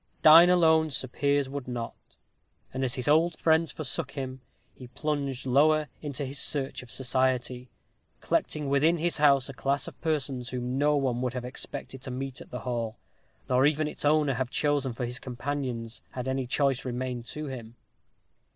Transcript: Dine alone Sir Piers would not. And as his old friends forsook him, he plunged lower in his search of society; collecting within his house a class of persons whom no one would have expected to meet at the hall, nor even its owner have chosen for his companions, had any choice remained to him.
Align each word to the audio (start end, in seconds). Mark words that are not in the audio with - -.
Dine 0.23 0.49
alone 0.49 0.89
Sir 0.89 1.07
Piers 1.07 1.47
would 1.47 1.67
not. 1.67 1.93
And 2.73 2.83
as 2.83 2.95
his 2.95 3.07
old 3.07 3.37
friends 3.37 3.71
forsook 3.71 4.13
him, 4.13 4.41
he 4.73 4.87
plunged 4.87 5.45
lower 5.45 5.89
in 6.01 6.11
his 6.11 6.39
search 6.39 6.81
of 6.81 6.89
society; 6.89 7.69
collecting 8.19 8.67
within 8.67 8.97
his 8.97 9.17
house 9.19 9.47
a 9.47 9.53
class 9.53 9.87
of 9.87 10.01
persons 10.01 10.49
whom 10.49 10.79
no 10.79 10.95
one 10.97 11.21
would 11.21 11.33
have 11.33 11.45
expected 11.45 12.01
to 12.01 12.09
meet 12.09 12.41
at 12.41 12.49
the 12.49 12.61
hall, 12.61 12.97
nor 13.47 13.67
even 13.67 13.87
its 13.87 14.03
owner 14.03 14.33
have 14.33 14.49
chosen 14.49 14.91
for 14.91 15.05
his 15.05 15.19
companions, 15.19 16.01
had 16.13 16.27
any 16.27 16.47
choice 16.47 16.83
remained 16.83 17.27
to 17.27 17.45
him. 17.45 17.75